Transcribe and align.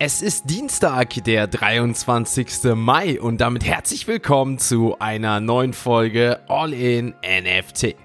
Es 0.00 0.22
ist 0.22 0.48
Dienstag, 0.48 1.24
der 1.24 1.48
23. 1.48 2.72
Mai 2.76 3.20
und 3.20 3.40
damit 3.40 3.64
herzlich 3.64 4.06
willkommen 4.06 4.58
zu 4.58 4.96
einer 5.00 5.40
neuen 5.40 5.72
Folge 5.72 6.38
All 6.46 6.72
in 6.72 7.16
NFT. 7.24 7.96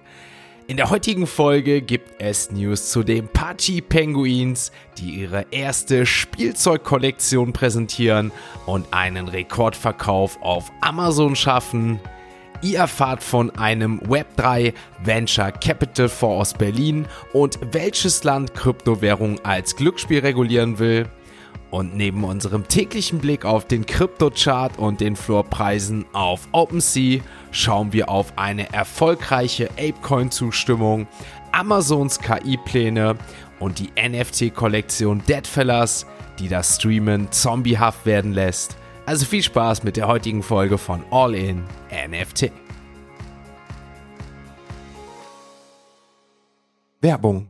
In 0.65 0.77
der 0.77 0.89
heutigen 0.89 1.27
Folge 1.27 1.83
gibt 1.83 2.19
es 2.19 2.49
News 2.49 2.89
zu 2.89 3.03
den 3.03 3.27
Pachi 3.27 3.81
Penguins, 3.81 4.71
die 4.97 5.21
ihre 5.21 5.45
erste 5.51 6.07
Spielzeugkollektion 6.07 7.53
präsentieren 7.53 8.31
und 8.65 8.91
einen 8.91 9.27
Rekordverkauf 9.27 10.41
auf 10.41 10.71
Amazon 10.81 11.35
schaffen. 11.35 11.99
Ihr 12.63 12.79
erfahrt 12.79 13.21
von 13.21 13.51
einem 13.51 13.99
Web3 13.99 14.73
Venture 15.03 15.51
Capital 15.51 16.09
Fonds 16.09 16.53
aus 16.53 16.57
Berlin 16.57 17.05
und 17.33 17.59
welches 17.71 18.23
Land 18.23 18.55
Kryptowährung 18.55 19.39
als 19.45 19.75
Glücksspiel 19.75 20.21
regulieren 20.21 20.79
will. 20.79 21.07
Und 21.73 21.97
neben 21.97 22.23
unserem 22.23 22.67
täglichen 22.67 23.17
Blick 23.17 23.45
auf 23.45 23.65
den 23.65 23.87
Kryptochart 23.87 24.77
und 24.77 25.01
den 25.01 25.15
Floorpreisen 25.15 26.05
auf 26.13 26.47
OpenSea 26.51 27.19
schauen 27.49 27.91
wir 27.93 28.09
auf 28.09 28.37
eine 28.37 28.71
erfolgreiche 28.71 29.71
Apecoin-Zustimmung, 29.71 31.07
Amazons 31.51 32.19
KI-Pläne 32.19 33.15
und 33.59 33.79
die 33.79 33.89
NFT-Kollektion 33.99 35.23
Deadfellas, 35.27 36.05
die 36.37 36.47
das 36.47 36.75
Streamen 36.75 37.31
zombiehaft 37.31 38.05
werden 38.05 38.33
lässt. 38.33 38.77
Also 39.07 39.25
viel 39.25 39.41
Spaß 39.41 39.81
mit 39.81 39.97
der 39.97 40.07
heutigen 40.07 40.43
Folge 40.43 40.77
von 40.77 41.03
All 41.09 41.33
In 41.33 41.63
NFT. 42.07 42.51
Werbung 47.01 47.49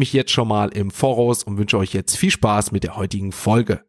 mich 0.01 0.13
jetzt 0.13 0.31
schon 0.31 0.47
mal 0.47 0.69
im 0.69 0.89
Voraus 0.89 1.43
und 1.43 1.59
wünsche 1.59 1.77
euch 1.77 1.93
jetzt 1.93 2.17
viel 2.17 2.31
Spaß 2.31 2.71
mit 2.71 2.83
der 2.83 2.95
heutigen 2.95 3.31
Folge. 3.31 3.83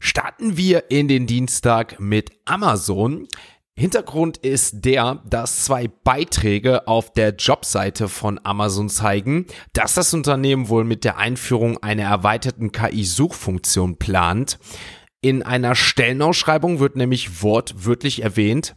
Starten 0.00 0.56
wir 0.56 0.90
in 0.90 1.06
den 1.06 1.28
Dienstag 1.28 2.00
mit 2.00 2.32
Amazon. 2.44 3.28
Hintergrund 3.76 4.38
ist 4.38 4.84
der, 4.84 5.22
dass 5.24 5.64
zwei 5.64 5.86
Beiträge 5.86 6.88
auf 6.88 7.12
der 7.12 7.36
Jobseite 7.36 8.08
von 8.08 8.40
Amazon 8.42 8.88
zeigen, 8.88 9.46
dass 9.72 9.94
das 9.94 10.12
Unternehmen 10.12 10.68
wohl 10.68 10.82
mit 10.82 11.04
der 11.04 11.18
Einführung 11.18 11.80
einer 11.80 12.02
erweiterten 12.02 12.72
KI-Suchfunktion 12.72 13.98
plant. 13.98 14.58
In 15.20 15.44
einer 15.44 15.76
Stellenausschreibung 15.76 16.80
wird 16.80 16.96
nämlich 16.96 17.40
wortwörtlich 17.44 18.24
erwähnt, 18.24 18.74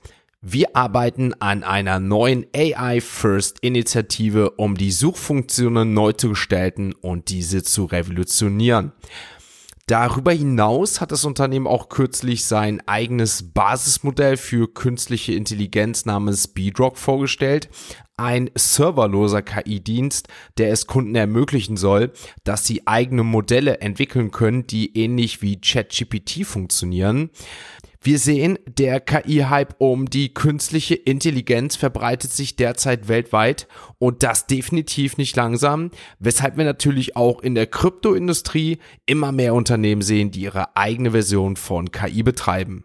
wir 0.47 0.75
arbeiten 0.75 1.33
an 1.39 1.63
einer 1.63 1.99
neuen 1.99 2.45
AI 2.55 3.01
First 3.01 3.57
Initiative, 3.61 4.51
um 4.51 4.77
die 4.77 4.91
Suchfunktionen 4.91 5.95
neu 5.95 6.11
zu 6.11 6.29
gestalten 6.29 6.93
und 6.93 7.29
diese 7.29 7.63
zu 7.63 7.85
revolutionieren. 7.85 8.91
Darüber 9.87 10.31
hinaus 10.31 11.01
hat 11.01 11.11
das 11.11 11.25
Unternehmen 11.25 11.65
auch 11.65 11.89
kürzlich 11.89 12.45
sein 12.45 12.79
eigenes 12.87 13.53
Basismodell 13.53 14.37
für 14.37 14.71
künstliche 14.71 15.33
Intelligenz 15.33 16.05
namens 16.05 16.47
Bedrock 16.47 16.99
vorgestellt. 16.99 17.69
Ein 18.15 18.51
serverloser 18.53 19.41
KI-Dienst, 19.41 20.27
der 20.59 20.71
es 20.71 20.85
Kunden 20.85 21.15
ermöglichen 21.15 21.75
soll, 21.75 22.13
dass 22.43 22.67
sie 22.67 22.85
eigene 22.85 23.23
Modelle 23.23 23.79
entwickeln 23.79 24.29
können, 24.29 24.67
die 24.67 24.95
ähnlich 24.95 25.41
wie 25.41 25.59
ChatGPT 25.59 26.45
funktionieren. 26.45 27.31
Wir 28.05 28.19
sehen, 28.19 28.59
der 28.67 28.99
KI-Hype 28.99 29.77
um 29.79 30.07
die 30.07 30.31
künstliche 30.31 30.93
Intelligenz 30.93 31.75
verbreitet 31.75 32.31
sich 32.31 32.55
derzeit 32.55 33.07
weltweit 33.07 33.67
und 33.97 34.21
das 34.21 34.45
definitiv 34.45 35.17
nicht 35.17 35.35
langsam, 35.35 35.89
weshalb 36.19 36.55
wir 36.55 36.65
natürlich 36.65 37.15
auch 37.15 37.41
in 37.41 37.55
der 37.55 37.65
Kryptoindustrie 37.65 38.77
immer 39.07 39.31
mehr 39.31 39.55
Unternehmen 39.55 40.03
sehen, 40.03 40.29
die 40.29 40.41
ihre 40.41 40.77
eigene 40.77 41.09
Version 41.09 41.55
von 41.55 41.89
KI 41.91 42.21
betreiben. 42.21 42.83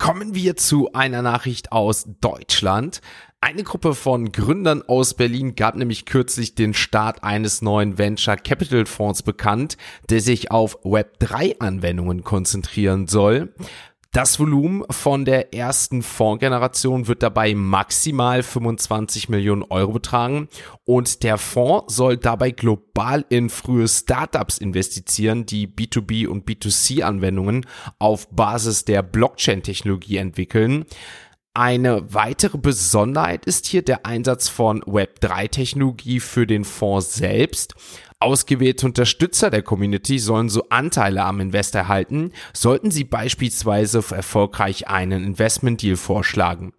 Kommen 0.00 0.34
wir 0.34 0.56
zu 0.56 0.94
einer 0.94 1.20
Nachricht 1.20 1.72
aus 1.72 2.08
Deutschland. 2.22 3.02
Eine 3.42 3.64
Gruppe 3.64 3.94
von 3.94 4.32
Gründern 4.32 4.80
aus 4.80 5.12
Berlin 5.12 5.56
gab 5.56 5.76
nämlich 5.76 6.06
kürzlich 6.06 6.54
den 6.54 6.72
Start 6.72 7.22
eines 7.22 7.60
neuen 7.60 7.98
Venture 7.98 8.38
Capital 8.38 8.86
Fonds 8.86 9.22
bekannt, 9.22 9.76
der 10.08 10.22
sich 10.22 10.50
auf 10.50 10.82
Web3-Anwendungen 10.86 12.24
konzentrieren 12.24 13.08
soll. 13.08 13.52
Das 14.12 14.40
Volumen 14.40 14.82
von 14.90 15.24
der 15.24 15.54
ersten 15.54 16.02
Fondsgeneration 16.02 17.06
wird 17.06 17.22
dabei 17.22 17.54
maximal 17.54 18.42
25 18.42 19.28
Millionen 19.28 19.62
Euro 19.62 19.92
betragen 19.92 20.48
und 20.84 21.22
der 21.22 21.38
Fonds 21.38 21.94
soll 21.94 22.16
dabei 22.16 22.50
global 22.50 23.24
in 23.28 23.48
frühe 23.50 23.86
Startups 23.86 24.58
investieren, 24.58 25.46
die 25.46 25.68
B2B 25.68 26.26
und 26.26 26.44
B2C-Anwendungen 26.44 27.66
auf 28.00 28.28
Basis 28.30 28.84
der 28.84 29.04
Blockchain-Technologie 29.04 30.16
entwickeln. 30.16 30.86
Eine 31.54 32.12
weitere 32.12 32.58
Besonderheit 32.58 33.44
ist 33.44 33.66
hier 33.66 33.82
der 33.82 34.06
Einsatz 34.06 34.48
von 34.48 34.82
Web3-Technologie 34.82 36.18
für 36.18 36.48
den 36.48 36.64
Fonds 36.64 37.14
selbst. 37.14 37.76
Ausgewählte 38.20 38.84
Unterstützer 38.84 39.48
der 39.48 39.62
Community 39.62 40.18
sollen 40.18 40.50
so 40.50 40.68
Anteile 40.68 41.24
am 41.24 41.40
Invest 41.40 41.74
erhalten, 41.74 42.32
sollten 42.52 42.90
sie 42.90 43.04
beispielsweise 43.04 44.04
erfolgreich 44.14 44.88
einen 44.88 45.24
Investment-Deal 45.24 45.96
vorschlagen. 45.96 46.74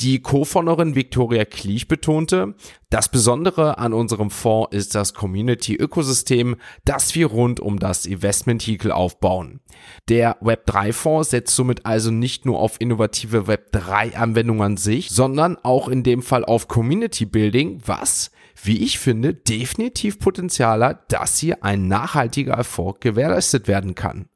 Die 0.00 0.22
Co-Founderin 0.22 0.94
Victoria 0.94 1.44
Kliech 1.44 1.86
betonte, 1.86 2.54
das 2.88 3.10
Besondere 3.10 3.76
an 3.76 3.92
unserem 3.92 4.30
Fonds 4.30 4.74
ist 4.74 4.94
das 4.94 5.12
Community-Ökosystem, 5.12 6.56
das 6.86 7.14
wir 7.14 7.26
rund 7.26 7.60
um 7.60 7.78
das 7.78 8.06
Investment-Vehicle 8.06 8.92
aufbauen. 8.92 9.60
Der 10.08 10.40
Web3-Fonds 10.40 11.28
setzt 11.28 11.54
somit 11.54 11.84
also 11.84 12.10
nicht 12.10 12.46
nur 12.46 12.58
auf 12.60 12.80
innovative 12.80 13.40
Web3-Anwendungen 13.40 14.62
an 14.62 14.76
sich, 14.78 15.10
sondern 15.10 15.58
auch 15.58 15.88
in 15.88 16.02
dem 16.02 16.22
Fall 16.22 16.46
auf 16.46 16.66
Community-Building, 16.66 17.82
was, 17.84 18.30
wie 18.64 18.82
ich 18.84 18.98
finde, 18.98 19.34
definitiv 19.34 20.18
Potenzial 20.18 20.84
hat, 20.84 21.12
dass 21.12 21.38
hier 21.38 21.64
ein 21.64 21.88
nachhaltiger 21.88 22.54
Erfolg 22.54 23.00
gewährleistet 23.00 23.68
werden 23.68 23.94
kann. 23.94 24.28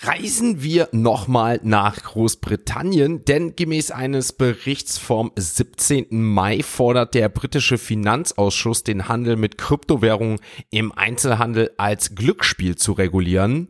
Reisen 0.00 0.62
wir 0.62 0.88
nochmal 0.92 1.58
nach 1.64 2.00
Großbritannien, 2.00 3.24
denn 3.24 3.56
gemäß 3.56 3.90
eines 3.90 4.32
Berichts 4.32 4.96
vom 4.96 5.32
17. 5.34 6.06
Mai 6.10 6.62
fordert 6.62 7.14
der 7.14 7.28
britische 7.28 7.78
Finanzausschuss 7.78 8.84
den 8.84 9.08
Handel 9.08 9.34
mit 9.34 9.58
Kryptowährungen 9.58 10.38
im 10.70 10.92
Einzelhandel 10.92 11.72
als 11.78 12.14
Glücksspiel 12.14 12.76
zu 12.76 12.92
regulieren. 12.92 13.68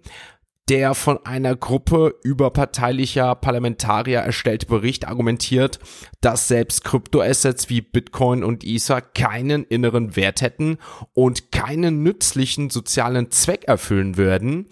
Der 0.69 0.95
von 0.95 1.25
einer 1.25 1.57
Gruppe 1.57 2.15
überparteilicher 2.23 3.35
Parlamentarier 3.37 4.19
erstellte 4.19 4.67
Bericht 4.67 5.09
argumentiert, 5.09 5.79
dass 6.21 6.47
selbst 6.47 6.85
Kryptoassets 6.85 7.71
wie 7.71 7.81
Bitcoin 7.81 8.45
und 8.45 8.65
Ether 8.65 9.01
keinen 9.01 9.65
inneren 9.65 10.15
Wert 10.15 10.43
hätten 10.43 10.77
und 11.15 11.53
keinen 11.53 12.03
nützlichen 12.03 12.69
sozialen 12.69 13.31
Zweck 13.31 13.65
erfüllen 13.65 14.19
würden. 14.19 14.67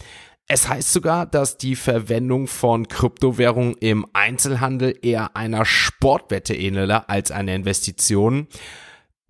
Es 0.49 0.69
heißt 0.69 0.93
sogar, 0.93 1.25
dass 1.25 1.57
die 1.57 1.77
Verwendung 1.77 2.47
von 2.47 2.89
Kryptowährungen 2.89 3.75
im 3.81 4.07
Einzelhandel 4.13 4.99
eher 5.01 5.35
einer 5.35 5.65
Sportwette 5.65 6.55
ähnele 6.55 7.09
als 7.09 7.31
einer 7.31 7.55
Investition. 7.55 8.49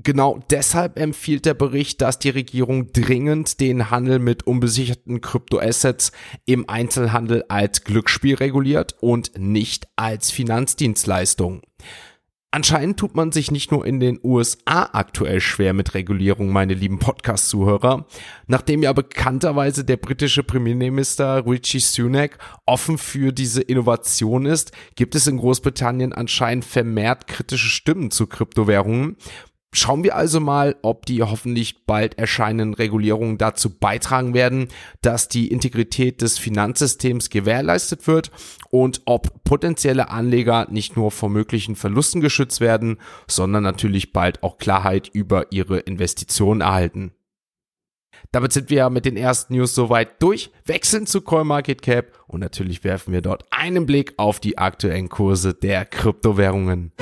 Genau 0.02 0.40
deshalb 0.50 0.98
empfiehlt 0.98 1.46
der 1.46 1.54
Bericht, 1.54 2.02
dass 2.02 2.18
die 2.18 2.30
Regierung 2.30 2.92
dringend 2.92 3.60
den 3.60 3.90
Handel 3.90 4.18
mit 4.18 4.46
unbesicherten 4.46 5.22
Kryptoassets 5.22 6.12
im 6.44 6.68
Einzelhandel 6.68 7.44
als 7.48 7.82
Glücksspiel 7.82 8.34
reguliert 8.34 8.94
und 9.00 9.38
nicht 9.38 9.88
als 9.96 10.30
Finanzdienstleistung. 10.30 11.62
Anscheinend 12.56 12.98
tut 12.98 13.14
man 13.14 13.32
sich 13.32 13.50
nicht 13.50 13.70
nur 13.70 13.84
in 13.84 14.00
den 14.00 14.18
USA 14.22 14.88
aktuell 14.92 15.40
schwer 15.40 15.74
mit 15.74 15.92
Regulierung, 15.92 16.50
meine 16.52 16.72
lieben 16.72 16.98
Podcast-Zuhörer. 16.98 18.06
Nachdem 18.46 18.82
ja 18.82 18.94
bekannterweise 18.94 19.84
der 19.84 19.98
britische 19.98 20.42
Premierminister 20.42 21.44
Richie 21.46 21.80
Sunak 21.80 22.38
offen 22.64 22.96
für 22.96 23.32
diese 23.32 23.60
Innovation 23.60 24.46
ist, 24.46 24.72
gibt 24.94 25.14
es 25.14 25.26
in 25.26 25.36
Großbritannien 25.36 26.14
anscheinend 26.14 26.64
vermehrt 26.64 27.26
kritische 27.26 27.68
Stimmen 27.68 28.10
zu 28.10 28.26
Kryptowährungen. 28.26 29.16
Schauen 29.72 30.04
wir 30.04 30.16
also 30.16 30.40
mal, 30.40 30.76
ob 30.82 31.04
die 31.04 31.22
hoffentlich 31.22 31.84
bald 31.84 32.18
erscheinenden 32.18 32.74
Regulierungen 32.74 33.36
dazu 33.36 33.70
beitragen 33.70 34.32
werden, 34.32 34.68
dass 35.02 35.28
die 35.28 35.48
Integrität 35.48 36.22
des 36.22 36.38
Finanzsystems 36.38 37.28
gewährleistet 37.28 38.06
wird 38.06 38.30
und 38.70 39.02
ob 39.04 39.44
potenzielle 39.44 40.08
Anleger 40.08 40.66
nicht 40.70 40.96
nur 40.96 41.10
vor 41.10 41.28
möglichen 41.28 41.76
Verlusten 41.76 42.20
geschützt 42.20 42.60
werden, 42.60 42.98
sondern 43.26 43.64
natürlich 43.64 44.12
bald 44.12 44.42
auch 44.42 44.56
Klarheit 44.56 45.08
über 45.12 45.52
ihre 45.52 45.80
Investitionen 45.80 46.62
erhalten. 46.62 47.12
Damit 48.32 48.52
sind 48.52 48.70
wir 48.70 48.88
mit 48.90 49.04
den 49.04 49.16
ersten 49.16 49.54
News 49.54 49.74
soweit 49.74 50.22
durch, 50.22 50.50
wechseln 50.64 51.06
zu 51.06 51.20
CoinMarketCap 51.20 52.12
und 52.26 52.40
natürlich 52.40 52.82
werfen 52.82 53.12
wir 53.12 53.20
dort 53.20 53.44
einen 53.50 53.86
Blick 53.86 54.14
auf 54.16 54.40
die 54.40 54.58
aktuellen 54.58 55.08
Kurse 55.08 55.54
der 55.54 55.84
Kryptowährungen. 55.84 56.92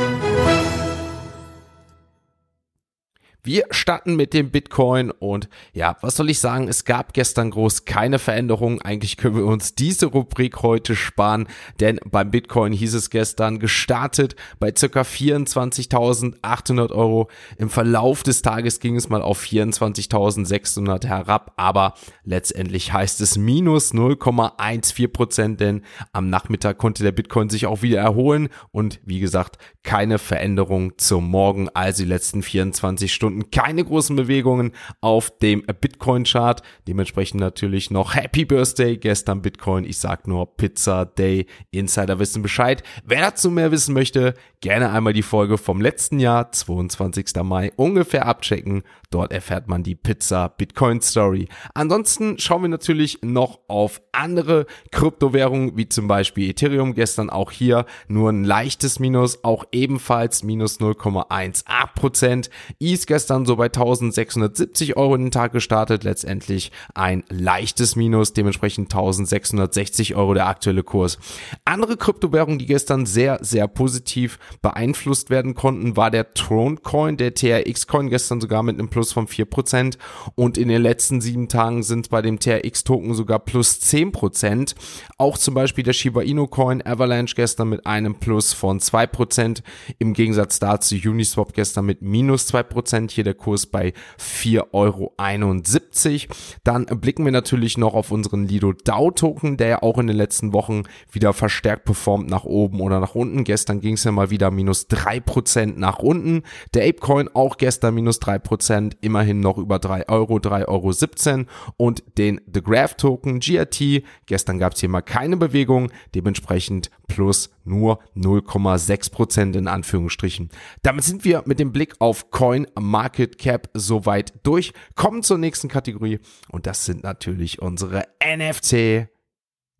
Wir 3.46 3.64
starten 3.72 4.16
mit 4.16 4.32
dem 4.32 4.48
Bitcoin 4.48 5.10
und 5.10 5.50
ja, 5.74 5.98
was 6.00 6.16
soll 6.16 6.30
ich 6.30 6.38
sagen? 6.38 6.66
Es 6.66 6.86
gab 6.86 7.12
gestern 7.12 7.50
groß 7.50 7.84
keine 7.84 8.18
Veränderungen. 8.18 8.80
Eigentlich 8.80 9.18
können 9.18 9.36
wir 9.36 9.44
uns 9.44 9.74
diese 9.74 10.06
Rubrik 10.06 10.62
heute 10.62 10.96
sparen, 10.96 11.46
denn 11.78 12.00
beim 12.10 12.30
Bitcoin 12.30 12.72
hieß 12.72 12.94
es 12.94 13.10
gestern 13.10 13.58
gestartet 13.58 14.34
bei 14.60 14.72
circa 14.74 15.02
24.800 15.02 16.90
Euro. 16.92 17.28
Im 17.58 17.68
Verlauf 17.68 18.22
des 18.22 18.40
Tages 18.40 18.80
ging 18.80 18.96
es 18.96 19.10
mal 19.10 19.20
auf 19.20 19.42
24.600 19.42 21.06
herab, 21.06 21.52
aber 21.58 21.92
letztendlich 22.24 22.94
heißt 22.94 23.20
es 23.20 23.36
minus 23.36 23.92
0,14 23.92 25.08
Prozent, 25.08 25.60
denn 25.60 25.82
am 26.14 26.30
Nachmittag 26.30 26.78
konnte 26.78 27.02
der 27.02 27.12
Bitcoin 27.12 27.50
sich 27.50 27.66
auch 27.66 27.82
wieder 27.82 28.00
erholen 28.00 28.48
und 28.72 29.00
wie 29.04 29.20
gesagt, 29.20 29.58
keine 29.82 30.18
Veränderung 30.18 30.96
zum 30.96 31.28
Morgen, 31.28 31.68
also 31.74 32.04
die 32.04 32.08
letzten 32.08 32.42
24 32.42 33.12
Stunden 33.12 33.33
Stunden 33.34 33.50
keine 33.50 33.84
großen 33.84 34.14
Bewegungen 34.16 34.72
auf 35.00 35.36
dem 35.38 35.62
Bitcoin-Chart. 35.62 36.62
Dementsprechend 36.86 37.40
natürlich 37.40 37.90
noch 37.90 38.14
Happy 38.14 38.44
Birthday 38.44 38.96
gestern 38.96 39.42
Bitcoin. 39.42 39.84
Ich 39.84 39.98
sag 39.98 40.26
nur 40.28 40.56
Pizza 40.56 41.04
Day. 41.04 41.46
Insider 41.70 42.18
wissen 42.18 42.42
Bescheid. 42.42 42.82
Wer 43.04 43.20
dazu 43.20 43.50
mehr 43.50 43.70
wissen 43.70 43.94
möchte, 43.94 44.34
gerne 44.60 44.90
einmal 44.90 45.12
die 45.12 45.22
Folge 45.22 45.58
vom 45.58 45.80
letzten 45.80 46.20
Jahr, 46.20 46.52
22. 46.52 47.26
Mai, 47.42 47.72
ungefähr 47.76 48.26
abchecken. 48.26 48.82
Dort 49.10 49.32
erfährt 49.32 49.68
man 49.68 49.82
die 49.82 49.94
Pizza 49.94 50.48
Bitcoin 50.48 51.00
Story. 51.00 51.48
Ansonsten 51.74 52.38
schauen 52.38 52.62
wir 52.62 52.68
natürlich 52.68 53.18
noch 53.22 53.60
auf 53.68 54.02
andere 54.12 54.66
Kryptowährungen, 54.90 55.76
wie 55.76 55.88
zum 55.88 56.08
Beispiel 56.08 56.50
Ethereum. 56.50 56.94
Gestern 56.94 57.30
auch 57.30 57.50
hier 57.50 57.86
nur 58.08 58.30
ein 58.30 58.44
leichtes 58.44 58.98
Minus, 58.98 59.44
auch 59.44 59.66
ebenfalls 59.72 60.42
minus 60.42 60.80
0,18 60.80 61.64
Prozent. 61.94 62.50
ETH 62.80 63.06
gestern 63.24 63.46
so 63.46 63.56
bei 63.56 63.66
1670 63.66 64.98
Euro 64.98 65.14
in 65.14 65.22
den 65.22 65.30
Tag 65.30 65.52
gestartet. 65.52 66.04
Letztendlich 66.04 66.70
ein 66.92 67.24
leichtes 67.30 67.96
Minus, 67.96 68.34
dementsprechend 68.34 68.92
1660 68.92 70.14
Euro 70.14 70.34
der 70.34 70.46
aktuelle 70.46 70.82
Kurs. 70.82 71.18
Andere 71.64 71.96
Kryptowährungen, 71.96 72.58
die 72.58 72.66
gestern 72.66 73.06
sehr, 73.06 73.38
sehr 73.40 73.66
positiv 73.66 74.38
beeinflusst 74.60 75.30
werden 75.30 75.54
konnten, 75.54 75.96
war 75.96 76.10
der 76.10 76.34
Tron 76.34 76.82
Coin, 76.82 77.16
der 77.16 77.32
TRX 77.32 77.86
Coin 77.86 78.10
gestern 78.10 78.42
sogar 78.42 78.62
mit 78.62 78.78
einem 78.78 78.90
Plus 78.90 79.14
von 79.14 79.26
4% 79.26 79.96
und 80.34 80.58
in 80.58 80.68
den 80.68 80.82
letzten 80.82 81.22
sieben 81.22 81.48
Tagen 81.48 81.82
sind 81.82 82.10
bei 82.10 82.20
dem 82.20 82.38
TRX 82.38 82.84
Token 82.84 83.14
sogar 83.14 83.38
plus 83.38 83.80
10%. 83.80 84.74
Auch 85.16 85.38
zum 85.38 85.54
Beispiel 85.54 85.82
der 85.82 85.94
Shiba 85.94 86.20
Inu 86.20 86.46
Coin 86.46 86.84
Avalanche 86.84 87.34
gestern 87.34 87.70
mit 87.70 87.86
einem 87.86 88.16
Plus 88.16 88.52
von 88.52 88.80
2%. 88.80 89.62
Im 89.98 90.12
Gegensatz 90.12 90.58
dazu 90.58 90.94
Uniswap 90.94 91.54
gestern 91.54 91.86
mit 91.86 92.02
minus 92.02 92.52
2%. 92.52 93.03
Prozent, 93.04 93.10
hier 93.12 93.24
der 93.24 93.34
Kurs 93.34 93.66
bei 93.66 93.92
4,71 94.18 94.64
Euro. 94.72 96.34
Dann 96.64 96.86
blicken 96.86 97.24
wir 97.24 97.32
natürlich 97.32 97.78
noch 97.78 97.94
auf 97.94 98.10
unseren 98.10 98.46
Lido 98.46 98.72
DAO 98.72 99.10
Token, 99.10 99.56
der 99.56 99.68
ja 99.68 99.82
auch 99.82 99.98
in 99.98 100.06
den 100.06 100.16
letzten 100.16 100.52
Wochen 100.52 100.84
wieder 101.10 101.32
verstärkt 101.32 101.84
performt 101.84 102.28
nach 102.28 102.44
oben 102.44 102.80
oder 102.80 103.00
nach 103.00 103.14
unten. 103.14 103.44
Gestern 103.44 103.80
ging 103.80 103.94
es 103.94 104.04
ja 104.04 104.12
mal 104.12 104.30
wieder 104.30 104.50
minus 104.50 104.88
3% 104.88 105.74
nach 105.76 105.98
unten. 105.98 106.42
Der 106.74 106.88
Apecoin 106.88 107.28
auch 107.34 107.56
gestern 107.56 107.94
minus 107.94 108.20
3%, 108.20 108.96
immerhin 109.00 109.40
noch 109.40 109.58
über 109.58 109.78
3 109.78 110.08
Euro, 110.08 110.36
3,17 110.36 110.68
Euro. 110.68 111.46
Und 111.76 112.02
den 112.18 112.40
The 112.52 112.62
Graph 112.62 112.94
Token 112.96 113.40
GRT, 113.40 114.02
gestern 114.26 114.58
gab 114.58 114.74
es 114.74 114.80
hier 114.80 114.88
mal 114.88 115.02
keine 115.02 115.36
Bewegung, 115.36 115.90
dementsprechend 116.14 116.90
plus 117.06 117.50
nur 117.64 118.00
0,6% 118.16 119.56
in 119.56 119.68
Anführungsstrichen. 119.68 120.50
Damit 120.82 121.04
sind 121.04 121.24
wir 121.24 121.42
mit 121.46 121.58
dem 121.58 121.72
Blick 121.72 121.94
auf 121.98 122.30
Coin 122.30 122.66
Market 122.94 123.38
Cap 123.38 123.70
soweit 123.74 124.34
durch. 124.44 124.72
Kommen 124.94 125.24
zur 125.24 125.36
nächsten 125.36 125.66
Kategorie 125.66 126.20
und 126.48 126.66
das 126.68 126.84
sind 126.84 127.02
natürlich 127.02 127.60
unsere 127.60 128.04
NFT 128.24 129.08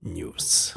News. 0.01 0.75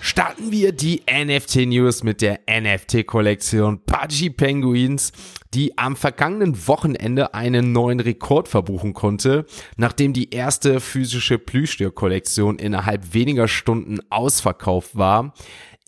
Starten 0.00 0.50
wir 0.50 0.72
die 0.72 1.02
NFT 1.08 1.66
News 1.66 2.02
mit 2.02 2.20
der 2.20 2.40
NFT 2.50 3.06
Kollektion 3.06 3.84
Pudgy 3.84 4.30
Penguins, 4.30 5.12
die 5.54 5.78
am 5.78 5.94
vergangenen 5.94 6.66
Wochenende 6.66 7.34
einen 7.34 7.70
neuen 7.70 8.00
Rekord 8.00 8.48
verbuchen 8.48 8.92
konnte, 8.92 9.46
nachdem 9.76 10.12
die 10.12 10.30
erste 10.30 10.80
physische 10.80 11.38
Plüschtier-Kollektion 11.38 12.58
innerhalb 12.58 13.14
weniger 13.14 13.46
Stunden 13.46 14.00
ausverkauft 14.10 14.96
war. 14.96 15.32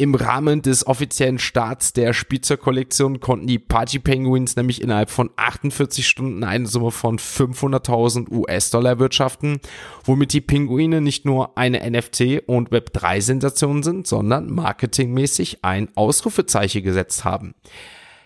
Im 0.01 0.15
Rahmen 0.15 0.63
des 0.63 0.87
offiziellen 0.87 1.41
Starts 1.41 1.93
der 1.93 2.13
Spielzeugkollektion 2.13 3.19
konnten 3.19 3.49
die 3.49 3.59
Party 3.59 3.99
Penguins 3.99 4.55
nämlich 4.55 4.81
innerhalb 4.81 5.11
von 5.11 5.29
48 5.35 6.07
Stunden 6.07 6.45
eine 6.45 6.69
Summe 6.69 6.93
von 6.93 7.19
500.000 7.19 8.31
US-Dollar 8.31 8.93
erwirtschaften, 8.93 9.59
womit 10.05 10.35
die 10.35 10.41
Pinguine 10.41 11.01
nicht 11.01 11.25
nur 11.25 11.59
eine 11.59 11.85
NFT- 11.85 12.45
und 12.47 12.71
Web3-Sensation 12.71 13.83
sind, 13.83 14.07
sondern 14.07 14.55
marketingmäßig 14.55 15.65
ein 15.65 15.89
Ausrufezeichen 15.97 16.85
gesetzt 16.85 17.25
haben. 17.25 17.57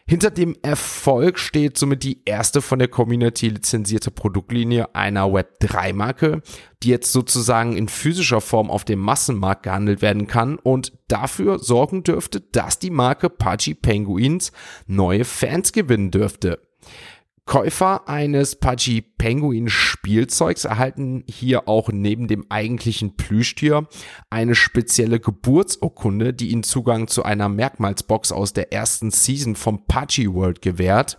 Hinter 0.07 0.31
dem 0.31 0.57
Erfolg 0.63 1.39
steht 1.39 1.79
somit 1.79 2.03
die 2.03 2.23
erste 2.25 2.61
von 2.61 2.79
der 2.79 2.89
Community 2.89 3.49
lizenzierte 3.49 4.11
Produktlinie 4.11 4.95
einer 4.95 5.27
Web3-Marke, 5.27 6.43
die 6.83 6.89
jetzt 6.89 7.13
sozusagen 7.13 7.77
in 7.77 7.89
physischer 7.89 8.41
Form 8.41 8.71
auf 8.71 8.85
dem 8.85 8.99
Massenmarkt 8.99 9.63
gehandelt 9.63 10.03
werden 10.03 10.27
kann 10.27 10.59
und 10.59 10.93
dafür 11.09 11.61
sorgen 11.61 12.03
dürfte, 12.03 12.41
dass 12.41 12.79
die 12.79 12.91
Marke 12.91 13.31
Pudgy 13.31 13.75
Penguins 13.75 14.53
neue 14.87 15.25
Fans 15.25 15.73
gewinnen 15.73 16.11
dürfte. 16.11 16.61
Käufer 17.45 18.09
eines 18.09 18.57
Pudgy 18.57 19.03
Penguin 19.03 19.69
Spielzeugs 19.69 20.65
erhalten 20.65 21.25
hier 21.29 21.69
auch 21.69 21.91
neben 21.91 22.29
dem 22.29 22.47
eigentlichen 22.49 23.17
Plüschtier 23.17 23.89
eine 24.31 24.55
spezielle 24.55 25.21
Geburtsurkunde, 25.21 26.33
die 26.33 26.51
ihnen 26.51 26.63
Zugang 26.63 27.09
zu 27.09 27.25
einer 27.25 27.49
Merkmalsbox 27.49 28.33
aus 28.33 28.53
der 28.53 28.73
ersten 28.73 29.11
Season 29.11 29.57
vom 29.57 29.87
Pudgy 29.87 30.33
World 30.33 30.63
gewährt. 30.63 31.19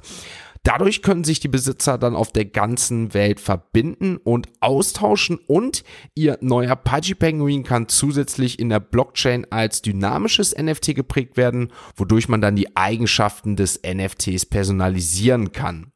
Dadurch 0.64 1.02
können 1.02 1.26
sich 1.26 1.42
die 1.42 1.50
Besitzer 1.50 1.98
dann 1.98 2.16
auf 2.16 2.32
der 2.32 2.46
ganzen 2.46 3.14
Welt 3.14 3.42
verbinden 3.42 4.16
und 4.16 4.48
austauschen 4.62 5.38
und 5.48 5.84
ihr 6.16 6.38
neuer 6.40 6.78
Pudgy 6.78 7.16
Penguin 7.16 7.64
kann 7.64 7.90
zusätzlich 7.90 8.60
in 8.60 8.70
der 8.70 8.80
Blockchain 8.80 9.46
als 9.52 9.82
dynamisches 9.82 10.56
NFT 10.58 10.96
geprägt 10.96 11.36
werden, 11.36 11.74
wodurch 11.98 12.30
man 12.30 12.40
dann 12.40 12.56
die 12.56 12.78
Eigenschaften 12.78 13.58
des 13.58 13.82
NFTs 13.86 14.46
personalisieren 14.46 15.52
kann. 15.52 15.93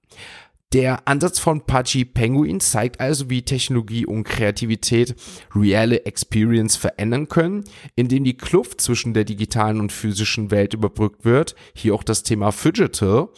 Der 0.74 1.08
Ansatz 1.08 1.40
von 1.40 1.62
Pudgy 1.66 2.04
Penguin 2.04 2.60
zeigt 2.60 3.00
also, 3.00 3.30
wie 3.30 3.44
Technologie 3.44 4.06
und 4.06 4.26
Kreativität 4.26 5.16
reale 5.56 6.06
Experience 6.06 6.76
verändern 6.76 7.30
können, 7.30 7.64
indem 7.96 8.26
die 8.26 8.36
Kluft 8.36 8.82
zwischen 8.82 9.14
der 9.14 9.24
digitalen 9.24 9.80
und 9.80 9.94
physischen 9.94 10.52
Welt 10.52 10.74
überbrückt 10.74 11.24
wird. 11.24 11.56
Hier 11.74 11.96
auch 11.96 12.04
das 12.04 12.24
Thema 12.24 12.52
Digital. 12.52 13.30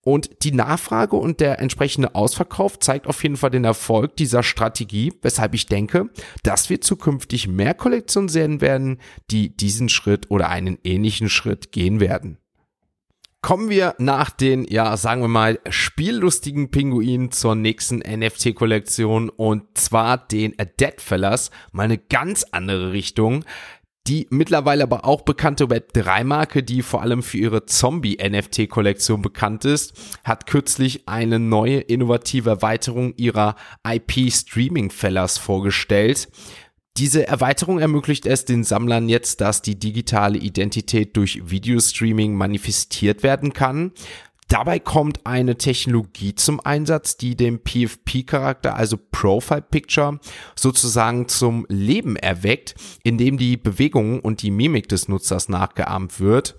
Und 0.00 0.44
die 0.44 0.52
Nachfrage 0.52 1.16
und 1.16 1.40
der 1.40 1.58
entsprechende 1.58 2.14
Ausverkauf 2.14 2.78
zeigt 2.78 3.08
auf 3.08 3.20
jeden 3.24 3.36
Fall 3.36 3.50
den 3.50 3.64
Erfolg 3.64 4.14
dieser 4.14 4.44
Strategie, 4.44 5.12
weshalb 5.22 5.54
ich 5.54 5.66
denke, 5.66 6.10
dass 6.44 6.70
wir 6.70 6.80
zukünftig 6.80 7.48
mehr 7.48 7.74
Kollektionen 7.74 8.28
sehen 8.28 8.60
werden, 8.60 9.00
die 9.32 9.56
diesen 9.56 9.88
Schritt 9.88 10.30
oder 10.30 10.48
einen 10.48 10.78
ähnlichen 10.84 11.28
Schritt 11.28 11.72
gehen 11.72 11.98
werden. 11.98 12.38
Kommen 13.46 13.70
wir 13.70 13.94
nach 13.98 14.30
den, 14.30 14.64
ja, 14.64 14.96
sagen 14.96 15.20
wir 15.20 15.28
mal, 15.28 15.60
spiellustigen 15.70 16.72
Pinguinen 16.72 17.30
zur 17.30 17.54
nächsten 17.54 17.98
NFT-Kollektion 17.98 19.28
und 19.28 19.78
zwar 19.78 20.18
den 20.18 20.56
Deadfellas, 20.80 21.52
mal 21.70 21.84
eine 21.84 21.96
ganz 21.96 22.44
andere 22.50 22.90
Richtung. 22.90 23.44
Die 24.08 24.26
mittlerweile 24.30 24.82
aber 24.82 25.04
auch 25.04 25.22
bekannte 25.22 25.66
Web3-Marke, 25.66 26.64
die 26.64 26.82
vor 26.82 27.02
allem 27.02 27.22
für 27.22 27.38
ihre 27.38 27.66
Zombie-NFT-Kollektion 27.66 29.22
bekannt 29.22 29.64
ist, 29.64 29.94
hat 30.24 30.48
kürzlich 30.48 31.08
eine 31.08 31.38
neue 31.38 31.78
innovative 31.78 32.50
Erweiterung 32.50 33.14
ihrer 33.16 33.54
IP-Streaming-Fellers 33.86 35.38
vorgestellt. 35.38 36.28
Diese 36.96 37.26
Erweiterung 37.26 37.78
ermöglicht 37.78 38.24
es 38.24 38.46
den 38.46 38.64
Sammlern 38.64 39.10
jetzt, 39.10 39.42
dass 39.42 39.60
die 39.60 39.78
digitale 39.78 40.38
Identität 40.38 41.14
durch 41.16 41.50
Videostreaming 41.50 42.34
manifestiert 42.34 43.22
werden 43.22 43.52
kann. 43.52 43.92
Dabei 44.48 44.78
kommt 44.78 45.26
eine 45.26 45.58
Technologie 45.58 46.34
zum 46.36 46.58
Einsatz, 46.60 47.18
die 47.18 47.36
den 47.36 47.58
PFP-Charakter, 47.58 48.76
also 48.76 48.96
Profile 48.96 49.60
Picture, 49.60 50.20
sozusagen 50.54 51.28
zum 51.28 51.66
Leben 51.68 52.16
erweckt, 52.16 52.76
indem 53.02 53.36
die 53.36 53.58
Bewegungen 53.58 54.20
und 54.20 54.40
die 54.40 54.52
Mimik 54.52 54.88
des 54.88 55.08
Nutzers 55.08 55.50
nachgeahmt 55.50 56.20
wird. 56.20 56.54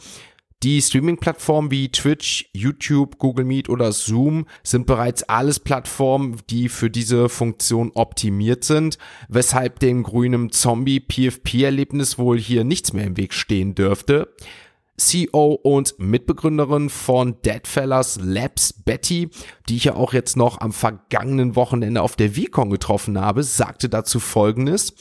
Die 0.64 0.82
Streaming-Plattformen 0.82 1.70
wie 1.70 1.92
Twitch, 1.92 2.50
YouTube, 2.52 3.20
Google 3.20 3.46
Meet 3.46 3.70
oder 3.70 3.92
Zoom 3.92 4.48
sind 4.64 4.88
bereits 4.88 5.22
alles 5.22 5.60
Plattformen, 5.60 6.38
die 6.50 6.68
für 6.68 6.90
diese 6.90 7.30
Funktion 7.30 7.92
optimiert 7.94 8.64
sind, 8.64 8.98
weshalb 9.30 9.80
dem 9.80 10.02
grünen 10.02 10.52
Zombie-PFP-Erlebnis 10.52 12.18
wohl 12.18 12.40
hier 12.40 12.64
nichts 12.64 12.92
mehr 12.92 13.06
im 13.06 13.18
Weg 13.18 13.36
stehen 13.36 13.76
dürfte. 13.76 14.34
CEO 14.98 15.60
und 15.62 16.00
Mitbegründerin 16.00 16.90
von 16.90 17.40
Deadfellas 17.44 18.18
Labs, 18.20 18.74
Betty, 18.74 19.30
die 19.70 19.76
ich 19.76 19.84
ja 19.84 19.94
auch 19.94 20.12
jetzt 20.12 20.38
noch 20.38 20.60
am 20.60 20.74
vergangenen 20.74 21.56
Wochenende 21.56 22.02
auf 22.02 22.16
der 22.16 22.32
VCon 22.32 22.72
getroffen 22.72 23.22
habe, 23.22 23.44
sagte 23.44 23.90
dazu 23.90 24.20
folgendes. 24.20 24.96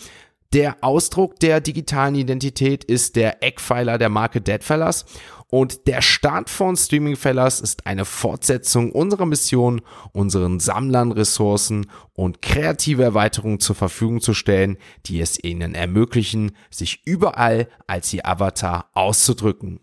Der 0.52 0.76
Ausdruck 0.82 1.40
der 1.40 1.60
digitalen 1.60 2.14
Identität 2.14 2.84
ist 2.84 3.16
der 3.16 3.42
Eckpfeiler 3.42 3.98
der 3.98 4.08
Marke 4.10 4.40
Deadfellas 4.40 5.04
und 5.48 5.86
der 5.86 6.02
Start 6.02 6.50
von 6.50 6.76
Streamingfellas 6.76 7.60
ist 7.60 7.86
eine 7.86 8.04
Fortsetzung 8.04 8.90
unserer 8.90 9.26
Mission, 9.26 9.80
unseren 10.12 10.58
Sammlern 10.58 11.12
Ressourcen 11.12 11.86
und 12.14 12.42
kreative 12.42 13.04
Erweiterungen 13.04 13.60
zur 13.60 13.76
Verfügung 13.76 14.20
zu 14.20 14.34
stellen, 14.34 14.76
die 15.06 15.20
es 15.20 15.42
ihnen 15.42 15.74
ermöglichen, 15.74 16.52
sich 16.70 17.02
überall 17.04 17.68
als 17.86 18.12
ihr 18.12 18.26
Avatar 18.26 18.90
auszudrücken. 18.92 19.80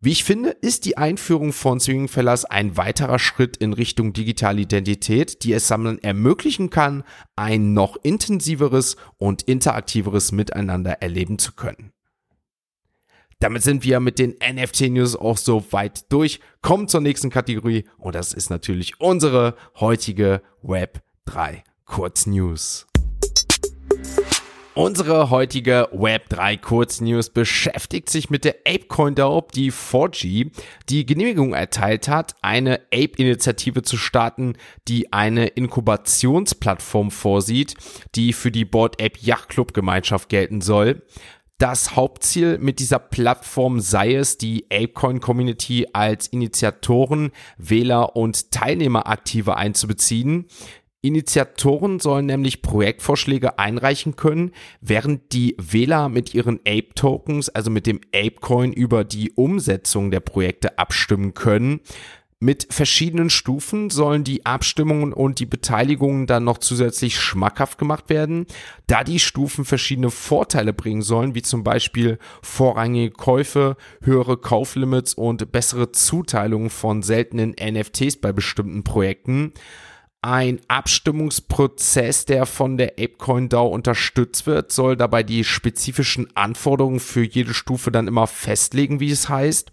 Wie 0.00 0.12
ich 0.12 0.22
finde, 0.22 0.50
ist 0.50 0.84
die 0.84 0.96
Einführung 0.96 1.52
von 1.52 1.80
Swingfellas 1.80 2.44
ein 2.44 2.76
weiterer 2.76 3.18
Schritt 3.18 3.56
in 3.56 3.72
Richtung 3.72 4.12
digitale 4.12 4.60
Identität, 4.60 5.42
die 5.42 5.52
es 5.52 5.66
Sammlern 5.66 5.98
ermöglichen 5.98 6.70
kann, 6.70 7.02
ein 7.34 7.72
noch 7.72 7.96
intensiveres 8.04 8.96
und 9.16 9.42
interaktiveres 9.42 10.30
Miteinander 10.30 11.02
erleben 11.02 11.38
zu 11.38 11.52
können. 11.52 11.92
Damit 13.40 13.62
sind 13.62 13.84
wir 13.84 14.00
mit 14.00 14.18
den 14.18 14.34
NFT-News 14.40 15.14
auch 15.14 15.36
so 15.36 15.64
weit 15.70 16.10
durch. 16.10 16.40
Kommen 16.60 16.88
zur 16.88 17.00
nächsten 17.00 17.30
Kategorie 17.30 17.84
und 17.96 18.16
das 18.16 18.34
ist 18.34 18.50
natürlich 18.50 19.00
unsere 19.00 19.54
heutige 19.78 20.42
Web 20.62 21.02
3 21.26 21.62
Kurznews. 21.84 22.88
Unsere 24.78 25.30
heutige 25.30 25.88
Web3 25.92 26.56
Kurznews 26.56 27.30
beschäftigt 27.30 28.08
sich 28.10 28.30
mit 28.30 28.44
der 28.44 28.58
ApeCoin 28.64 29.16
DAO, 29.16 29.44
die 29.52 29.72
4G 29.72 30.52
die 30.88 31.04
Genehmigung 31.04 31.52
erteilt 31.52 32.06
hat, 32.06 32.36
eine 32.42 32.82
Ape-Initiative 32.94 33.82
zu 33.82 33.96
starten, 33.96 34.54
die 34.86 35.12
eine 35.12 35.48
Inkubationsplattform 35.48 37.10
vorsieht, 37.10 37.74
die 38.14 38.32
für 38.32 38.52
die 38.52 38.64
Board 38.64 39.02
Ape 39.02 39.18
Yacht 39.20 39.48
Club 39.48 39.74
Gemeinschaft 39.74 40.28
gelten 40.28 40.60
soll. 40.60 41.02
Das 41.58 41.96
Hauptziel 41.96 42.58
mit 42.58 42.78
dieser 42.78 43.00
Plattform 43.00 43.80
sei 43.80 44.14
es, 44.14 44.38
die 44.38 44.66
ApeCoin 44.70 45.18
Community 45.18 45.88
als 45.92 46.28
Initiatoren, 46.28 47.32
Wähler 47.56 48.14
und 48.14 48.52
Teilnehmer 48.52 49.08
aktiver 49.08 49.56
einzubeziehen. 49.56 50.46
Initiatoren 51.00 51.98
sollen 51.98 52.26
nämlich 52.26 52.62
Projektvorschläge 52.62 53.58
einreichen 53.58 54.14
können, 54.14 54.52
während 54.80 55.32
die 55.32 55.56
Wähler 55.58 56.08
mit 56.08 56.32
ihren 56.32 56.60
Ape-Tokens, 56.60 57.48
also 57.48 57.70
mit 57.72 57.86
dem 57.86 58.00
Apecoin, 58.14 58.72
über 58.72 59.02
die 59.02 59.32
Umsetzung 59.32 60.12
der 60.12 60.20
Projekte 60.20 60.78
abstimmen 60.78 61.34
können. 61.34 61.80
Mit 62.40 62.68
verschiedenen 62.70 63.30
Stufen 63.30 63.90
sollen 63.90 64.22
die 64.22 64.46
Abstimmungen 64.46 65.12
und 65.12 65.40
die 65.40 65.46
Beteiligungen 65.46 66.28
dann 66.28 66.44
noch 66.44 66.58
zusätzlich 66.58 67.18
schmackhaft 67.18 67.78
gemacht 67.78 68.10
werden, 68.10 68.46
da 68.86 69.02
die 69.02 69.18
Stufen 69.18 69.64
verschiedene 69.64 70.10
Vorteile 70.10 70.72
bringen 70.72 71.02
sollen, 71.02 71.34
wie 71.34 71.42
zum 71.42 71.64
Beispiel 71.64 72.20
vorrangige 72.40 73.10
Käufe, 73.10 73.76
höhere 74.02 74.36
Kauflimits 74.36 75.14
und 75.14 75.50
bessere 75.50 75.90
Zuteilungen 75.90 76.70
von 76.70 77.02
seltenen 77.02 77.56
NFTs 77.60 78.20
bei 78.20 78.32
bestimmten 78.32 78.84
Projekten 78.84 79.52
ein 80.20 80.60
Abstimmungsprozess, 80.66 82.24
der 82.24 82.44
von 82.46 82.76
der 82.76 82.94
ApeCoin 82.98 83.48
DAO 83.48 83.68
unterstützt 83.68 84.46
wird, 84.46 84.72
soll 84.72 84.96
dabei 84.96 85.22
die 85.22 85.44
spezifischen 85.44 86.28
Anforderungen 86.36 87.00
für 87.00 87.24
jede 87.24 87.54
Stufe 87.54 87.92
dann 87.92 88.08
immer 88.08 88.26
festlegen, 88.26 89.00
wie 89.00 89.10
es 89.10 89.28
heißt. 89.28 89.70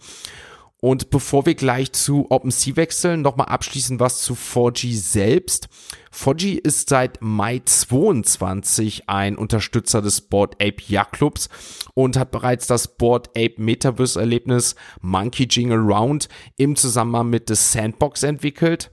Und 0.86 1.10
bevor 1.10 1.48
wir 1.48 1.56
gleich 1.56 1.94
zu 1.94 2.30
OpenSea 2.30 2.76
wechseln, 2.76 3.24
nochmal 3.24 3.48
abschließend 3.48 4.00
was 4.00 4.22
zu 4.22 4.36
4G 4.36 4.96
selbst. 4.96 5.68
4G 6.14 6.60
ist 6.60 6.90
seit 6.90 7.24
Mai 7.24 7.60
22 7.66 9.10
ein 9.10 9.36
Unterstützer 9.36 10.04
des 10.04 10.22
Board 10.22 10.54
Ape 10.62 10.84
Yacht 10.86 11.14
Clubs 11.14 11.50
und 11.96 12.18
hat 12.18 12.30
bereits 12.30 12.68
das 12.68 12.98
Board 12.98 13.30
Ape 13.30 13.56
Metaverse 13.58 14.20
Erlebnis 14.20 14.76
Monkey 15.02 15.48
Jingle 15.50 15.80
Round 15.80 16.30
im 16.56 16.76
Zusammenhang 16.76 17.32
mit 17.32 17.50
The 17.50 17.56
Sandbox 17.56 18.22
entwickelt. 18.22 18.92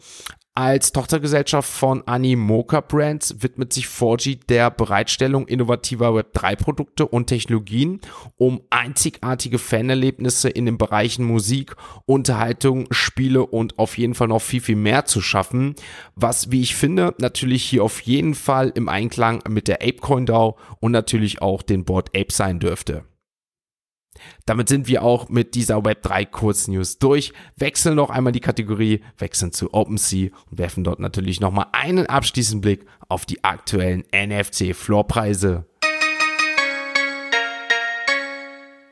Als 0.55 0.93
Tochtergesellschaft 0.93 1.71
von 1.71 2.07
Animoca 2.07 2.83
Brands 2.83 3.43
widmet 3.43 3.73
sich 3.73 3.87
4G 3.87 4.41
der 4.51 4.71
Bereitstellung 4.71 5.49
innovativer 5.49 6.11
Web3-Produkte 6.11 7.07
und 7.07 7.29
Technologien, 7.29 8.03
um 8.37 8.61
einzigartige 8.69 9.59
Fanerlebnisse 9.59 10.51
in 10.51 10.67
den 10.67 10.77
Bereichen 10.77 11.25
Musik, 11.25 11.75
Unterhaltung, 12.05 12.87
Spiele 12.91 13.47
und 13.47 13.79
auf 13.79 13.97
jeden 13.97 14.13
Fall 14.13 14.29
noch 14.29 14.43
viel, 14.43 14.61
viel 14.61 14.77
mehr 14.77 15.07
zu 15.07 15.23
schaffen, 15.23 15.75
was, 16.17 16.51
wie 16.51 16.61
ich 16.61 16.75
finde, 16.75 17.15
natürlich 17.17 17.65
hier 17.65 17.83
auf 17.83 18.03
jeden 18.03 18.35
Fall 18.35 18.73
im 18.75 18.91
Einklang 18.91 19.43
mit 19.49 19.69
der 19.69 19.77
ApeCoin 19.77 20.27
DAO 20.27 20.59
und 20.81 20.93
natürlich 20.93 21.41
auch 21.41 21.63
den 21.63 21.87
Board 21.87 22.11
Ape 22.15 22.31
sein 22.31 22.61
dürfte. 22.61 23.05
Damit 24.47 24.69
sind 24.69 24.89
wir 24.89 25.03
auch 25.03 25.29
mit 25.29 25.55
dieser 25.55 25.79
Web3 25.79 26.27
Kurznews 26.27 26.99
durch. 26.99 27.33
Wechseln 27.57 27.97
noch 27.97 28.11
einmal 28.11 28.33
die 28.33 28.41
Kategorie, 28.41 29.03
wechseln 29.19 29.53
zu 29.53 29.73
OpenSea 29.73 30.31
und 30.51 30.59
werfen 30.59 30.85
dort 30.85 31.01
natürlich 31.01 31.41
nochmal 31.41 31.67
einen 31.73 32.07
abschließenden 32.07 32.61
Blick 32.61 32.87
auf 33.09 33.27
die 33.27 33.45
aktuellen 33.45 34.05
NFC-Floorpreise. 34.13 35.67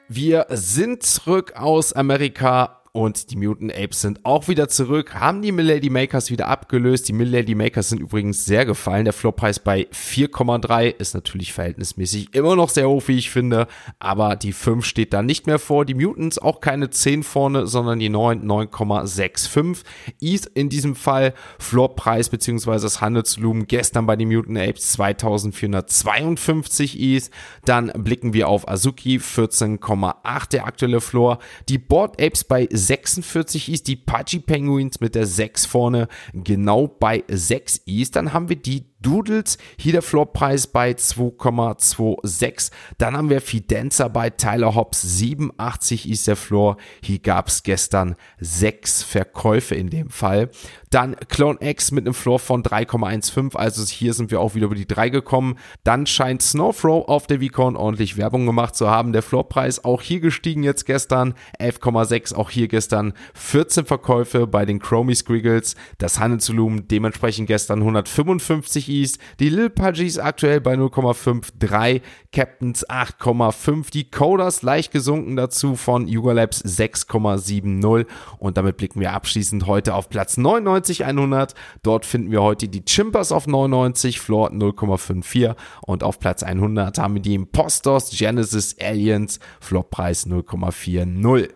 Wir 0.09 0.47
sind 0.51 1.05
zurück 1.05 1.53
aus 1.55 1.93
Amerika 1.93 2.80
und 2.93 3.31
die 3.31 3.37
Mutant 3.37 3.73
Apes 3.73 4.01
sind 4.01 4.25
auch 4.25 4.49
wieder 4.49 4.69
zurück, 4.69 5.15
haben 5.15 5.43
die 5.43 5.53
Milady 5.53 5.91
Makers 5.91 6.29
wieder 6.31 6.49
abgelöst. 6.49 7.07
Die 7.07 7.13
Milady 7.13 7.55
Makers 7.55 7.91
sind 7.91 8.01
übrigens 8.01 8.45
sehr 8.45 8.67
gefallen. 8.67 9.05
Der 9.05 9.13
Floppreis 9.13 9.61
bei 9.61 9.87
4,3 9.93 10.97
ist 10.99 11.15
natürlich 11.15 11.53
verhältnismäßig 11.53 12.35
immer 12.35 12.57
noch 12.57 12.69
sehr 12.69 12.89
hoch, 12.89 13.05
wie 13.07 13.17
ich 13.17 13.31
finde. 13.31 13.69
Aber 14.01 14.35
die 14.35 14.53
5 14.53 14.85
steht 14.85 15.13
da 15.13 15.23
nicht 15.23 15.47
mehr 15.47 15.61
vor. 15.61 15.85
Die 15.85 15.95
Mutants 15.95 16.41
auch 16.41 16.61
keine 16.61 16.91
10 16.91 17.23
vorne, 17.23 17.69
sondern 17.69 18.01
die 18.01 18.09
9, 18.09 18.45
9,65. 18.45 19.85
Ist 20.21 20.47
in 20.47 20.69
diesem 20.69 20.97
Fall 20.97 21.35
Floppreis 21.61 22.29
bzw. 22.29 22.81
das 22.81 23.01
Handelsvolumen 23.01 23.69
gestern 23.69 24.07
bei 24.07 24.17
den 24.17 24.27
Mutant 24.27 24.59
Apes 24.59 24.95
2452 24.95 26.99
ist. 26.99 27.33
Dann 27.65 27.93
blicken 27.95 28.33
wir 28.33 28.49
auf 28.49 28.67
Azuki 28.67 29.19
14,8 29.19 30.51
der 30.51 30.67
aktuelle 30.67 31.01
Floor. 31.01 31.39
Die 31.69 31.79
Board 31.79 32.21
Apes 32.21 32.43
bei 32.43 32.67
46 32.81 33.71
ist, 33.71 33.87
die 33.87 33.97
Pudgy 33.97 34.41
Penguins 34.41 35.01
mit 35.01 35.15
der 35.15 35.27
6 35.27 35.67
vorne 35.67 36.09
genau 36.33 36.89
bei 36.89 37.25
6 37.29 37.83
ist. 37.87 38.17
Dann 38.17 38.33
haben 38.33 38.49
wir 38.49 38.57
die 38.57 38.90
Doodles, 39.01 39.59
hier 39.79 39.93
der 39.93 40.03
Floorpreis 40.03 40.67
bei 40.67 40.93
2,26. 40.93 42.71
Dann 42.99 43.17
haben 43.17 43.31
wir 43.31 43.41
Fidenza 43.41 44.09
bei 44.09 44.31
Tyler 44.31 44.75
Hobbs 44.75 45.03
87 45.03 46.09
ist 46.09 46.27
der 46.27 46.37
Floor. 46.37 46.77
Hier 47.03 47.19
gab 47.19 47.49
es 47.49 47.63
gestern 47.63 48.17
sechs 48.39 49.03
Verkäufe 49.03 49.75
in 49.75 49.91
dem 49.91 50.11
Fall. 50.11 50.51
Dann 50.91 51.17
Clone 51.29 51.59
X 51.61 51.93
mit 51.93 52.05
einem 52.05 52.15
Floor 52.15 52.39
von 52.39 52.63
3,15, 52.63 53.57
also 53.57 53.85
hier 53.85 54.13
sind 54.13 54.31
wir 54.31 54.41
auch 54.41 54.55
wieder 54.55 54.67
über 54.67 54.75
die 54.75 54.89
3 54.89 55.09
gekommen. 55.09 55.57
Dann 55.85 56.07
scheint 56.07 56.43
Snowthrow 56.43 57.09
auf 57.09 57.27
der 57.27 57.41
VCon 57.41 57.77
ordentlich 57.77 58.17
Werbung 58.17 58.45
gemacht 58.45 58.75
zu 58.75 58.91
haben. 58.91 59.13
Der 59.13 59.23
Floorpreis 59.23 59.85
auch 59.85 60.03
hier 60.03 60.21
gestiegen 60.21 60.65
jetzt 60.65 60.87
gestern, 60.87 61.35
11,6, 61.61 62.35
auch 62.35 62.51
hier 62.51 62.69
gestern 62.69 63.13
14 63.35 63.87
Verkäufe 63.87 64.47
bei 64.47 64.67
den 64.67 64.81
Chromie 64.81 65.15
Squiggles. 65.15 65.77
Das 65.99 66.19
Handelsvolumen 66.19 66.89
dementsprechend 66.89 67.47
gestern 67.47 67.79
155 67.81 68.90
Yankees, 68.91 69.19
die 69.39 69.49
Lil 69.49 69.71
Pudgies 69.71 70.19
aktuell 70.19 70.61
bei 70.61 70.75
0,53, 70.75 72.03
Captains 72.33 72.87
8,5, 72.89 73.91
die 73.91 74.11
Coders 74.11 74.63
leicht 74.63 74.93
gesunken 74.93 75.37
dazu 75.37 75.77
von 75.77 76.09
Yuga 76.09 76.33
Labs 76.33 76.65
6,70 76.65 78.07
und 78.39 78.57
damit 78.57 78.77
blicken 78.77 79.01
wir 79.01 79.13
abschließend 79.13 79.67
heute 79.67 79.95
auf 79.95 80.09
Platz 80.09 80.37
99 80.37 81.05
100. 81.05 81.55
Dort 81.83 82.05
finden 82.05 82.31
wir 82.31 82.43
heute 82.43 82.69
die 82.69 82.85
Chimpers 82.85 83.33
auf 83.33 83.47
99, 83.47 84.21
Floor 84.21 84.51
0,54 84.51 85.55
und 85.83 86.03
auf 86.03 86.19
Platz 86.19 86.43
100 86.43 86.99
haben 86.99 87.15
wir 87.15 87.23
die 87.23 87.35
Impostors 87.35 88.11
Genesis 88.11 88.77
Aliens, 88.81 89.39
Floppreis 89.61 90.27
0,40. 90.27 91.51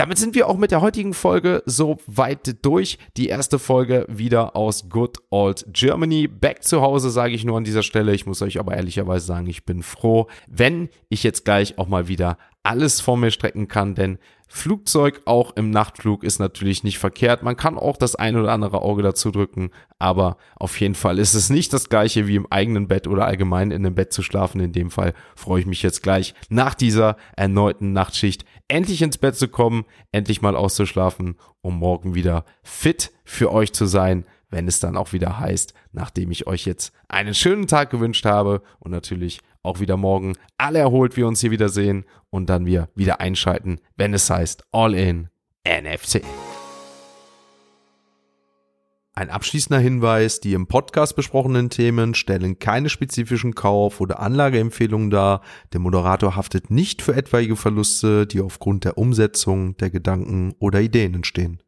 Damit 0.00 0.16
sind 0.16 0.34
wir 0.34 0.48
auch 0.48 0.56
mit 0.56 0.70
der 0.70 0.80
heutigen 0.80 1.12
Folge 1.12 1.62
so 1.66 1.98
weit 2.06 2.64
durch. 2.64 2.96
Die 3.18 3.28
erste 3.28 3.58
Folge 3.58 4.06
wieder 4.08 4.56
aus 4.56 4.88
Good 4.88 5.18
Old 5.28 5.66
Germany. 5.74 6.26
Back 6.26 6.64
zu 6.64 6.80
Hause 6.80 7.10
sage 7.10 7.34
ich 7.34 7.44
nur 7.44 7.58
an 7.58 7.64
dieser 7.64 7.82
Stelle. 7.82 8.14
Ich 8.14 8.24
muss 8.24 8.40
euch 8.40 8.58
aber 8.58 8.74
ehrlicherweise 8.74 9.26
sagen, 9.26 9.46
ich 9.46 9.66
bin 9.66 9.82
froh, 9.82 10.26
wenn 10.48 10.88
ich 11.10 11.22
jetzt 11.22 11.44
gleich 11.44 11.76
auch 11.76 11.86
mal 11.86 12.08
wieder 12.08 12.38
alles 12.62 13.02
vor 13.02 13.18
mir 13.18 13.30
strecken 13.30 13.68
kann, 13.68 13.94
denn 13.94 14.18
Flugzeug 14.52 15.22
auch 15.26 15.54
im 15.54 15.70
Nachtflug 15.70 16.24
ist 16.24 16.40
natürlich 16.40 16.82
nicht 16.82 16.98
verkehrt. 16.98 17.44
Man 17.44 17.56
kann 17.56 17.78
auch 17.78 17.96
das 17.96 18.16
ein 18.16 18.36
oder 18.36 18.50
andere 18.50 18.82
Auge 18.82 19.00
dazu 19.00 19.30
drücken, 19.30 19.70
aber 20.00 20.38
auf 20.56 20.78
jeden 20.80 20.96
Fall 20.96 21.20
ist 21.20 21.34
es 21.34 21.50
nicht 21.50 21.72
das 21.72 21.88
gleiche 21.88 22.26
wie 22.26 22.34
im 22.34 22.48
eigenen 22.50 22.88
Bett 22.88 23.06
oder 23.06 23.26
allgemein 23.26 23.70
in 23.70 23.86
einem 23.86 23.94
Bett 23.94 24.12
zu 24.12 24.22
schlafen. 24.22 24.60
In 24.60 24.72
dem 24.72 24.90
Fall 24.90 25.14
freue 25.36 25.60
ich 25.60 25.66
mich 25.66 25.82
jetzt 25.82 26.02
gleich 26.02 26.34
nach 26.48 26.74
dieser 26.74 27.16
erneuten 27.36 27.92
Nachtschicht 27.92 28.44
endlich 28.66 29.02
ins 29.02 29.18
Bett 29.18 29.36
zu 29.36 29.46
kommen, 29.46 29.84
endlich 30.10 30.42
mal 30.42 30.56
auszuschlafen, 30.56 31.36
um 31.60 31.78
morgen 31.78 32.16
wieder 32.16 32.44
fit 32.64 33.12
für 33.24 33.52
euch 33.52 33.72
zu 33.72 33.86
sein, 33.86 34.24
wenn 34.50 34.66
es 34.66 34.80
dann 34.80 34.96
auch 34.96 35.12
wieder 35.12 35.38
heißt, 35.38 35.74
nachdem 35.92 36.32
ich 36.32 36.48
euch 36.48 36.66
jetzt 36.66 36.92
einen 37.08 37.34
schönen 37.34 37.68
Tag 37.68 37.90
gewünscht 37.90 38.24
habe 38.24 38.62
und 38.80 38.90
natürlich 38.90 39.40
auch 39.62 39.80
wieder 39.80 39.96
morgen 39.96 40.34
alle 40.58 40.78
erholt 40.78 41.16
wir 41.16 41.26
uns 41.26 41.40
hier 41.40 41.50
wieder 41.50 41.68
sehen 41.68 42.04
und 42.30 42.50
dann 42.50 42.66
wir 42.66 42.88
wieder 42.94 43.20
einschalten, 43.20 43.80
wenn 43.96 44.14
es 44.14 44.28
heißt 44.28 44.64
All 44.72 44.94
in 44.94 45.28
NFC. 45.66 46.22
Ein 49.12 49.28
abschließender 49.28 49.80
Hinweis, 49.80 50.40
die 50.40 50.54
im 50.54 50.66
Podcast 50.66 51.14
besprochenen 51.14 51.68
Themen 51.68 52.14
stellen 52.14 52.58
keine 52.58 52.88
spezifischen 52.88 53.54
Kauf- 53.54 54.00
oder 54.00 54.20
Anlageempfehlungen 54.20 55.10
dar. 55.10 55.42
Der 55.72 55.80
Moderator 55.80 56.36
haftet 56.36 56.70
nicht 56.70 57.02
für 57.02 57.14
etwaige 57.14 57.56
Verluste, 57.56 58.26
die 58.26 58.40
aufgrund 58.40 58.84
der 58.84 58.96
Umsetzung 58.96 59.76
der 59.76 59.90
Gedanken 59.90 60.54
oder 60.58 60.80
Ideen 60.80 61.14
entstehen. 61.14 61.62